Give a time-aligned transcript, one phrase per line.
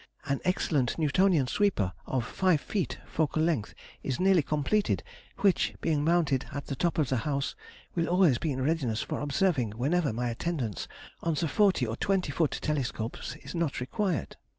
[0.25, 5.03] An excellent Newtonian sweeper, of five feet focal length, is nearly completed,
[5.41, 7.53] which, being mounted at the top of the house,
[7.93, 10.87] will always be in readiness for observing whenever my attendance
[11.21, 14.37] on the forty or twenty foot telescopes is not required.